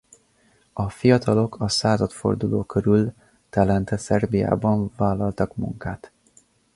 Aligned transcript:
A 0.73 0.89
fiatalok 0.89 1.59
a 1.61 1.67
századforduló 1.67 2.63
körül 2.63 3.13
telente 3.49 3.97
Szerbiában 3.97 4.91
vállaltak 4.95 5.55
munkát. 5.55 6.11